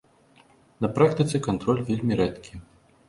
На 0.85 0.89
практыцы 0.95 1.43
кантроль 1.49 1.85
вельмі 1.91 2.21
рэдкі. 2.23 2.53